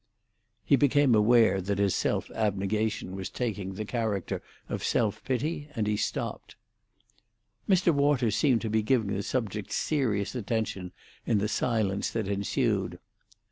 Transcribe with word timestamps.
He 0.65 0.75
became 0.75 1.13
aware 1.13 1.61
that 1.61 1.77
his 1.77 1.93
self 1.93 2.31
abnegation 2.31 3.15
was 3.15 3.29
taking 3.29 3.75
the 3.75 3.85
character 3.85 4.41
of 4.67 4.83
self 4.83 5.23
pity, 5.23 5.69
and 5.75 5.85
he 5.85 5.95
stopped. 5.95 6.55
Mr. 7.69 7.93
Waters 7.93 8.35
seemed 8.35 8.61
to 8.61 8.69
be 8.71 8.81
giving 8.81 9.13
the 9.15 9.21
subject 9.21 9.71
serious 9.71 10.33
attention 10.33 10.91
in 11.27 11.37
the 11.37 11.47
silence 11.47 12.09
that 12.09 12.27
ensued. 12.27 12.97